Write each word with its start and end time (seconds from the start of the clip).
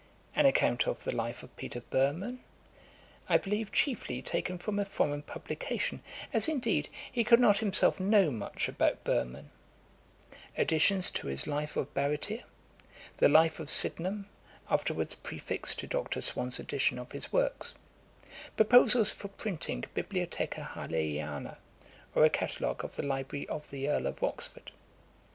'An 0.35 0.47
account 0.47 0.87
of 0.87 1.03
the 1.03 1.15
Life 1.15 1.43
of 1.43 1.55
Peter 1.55 1.79
Burman,'[*] 1.91 2.39
I 3.29 3.37
believe 3.37 3.71
chiefly 3.71 4.23
taken 4.23 4.57
from 4.57 4.79
a 4.79 4.83
foreign 4.83 5.21
publication; 5.21 6.01
as, 6.33 6.47
indeed, 6.47 6.89
he 7.11 7.23
could 7.23 7.39
not 7.39 7.59
himself 7.59 7.99
know 7.99 8.31
much 8.31 8.67
about 8.67 9.03
Burman; 9.03 9.51
'Additions 10.57 11.11
to 11.11 11.27
his 11.27 11.45
Life 11.45 11.77
of 11.77 11.93
Baretier;'[*] 11.93 12.43
'The 13.17 13.29
Life 13.29 13.59
of 13.59 13.69
Sydenham,'[*] 13.69 14.25
afterwards 14.71 15.13
prefixed 15.13 15.77
to 15.77 15.85
Dr. 15.85 16.19
Swan's 16.21 16.57
edition 16.57 16.97
of 16.97 17.11
his 17.11 17.31
works; 17.31 17.75
'Proposals 18.55 19.11
for 19.11 19.27
Printing 19.27 19.83
Bibliotheca 19.93 20.63
Harleiana, 20.73 21.57
or 22.15 22.25
a 22.25 22.29
Catalogue 22.31 22.83
of 22.83 22.95
the 22.95 23.03
Library 23.03 23.47
of 23.49 23.69
the 23.69 23.87
Earl 23.87 24.07
of 24.07 24.23
Oxford.' 24.23 24.71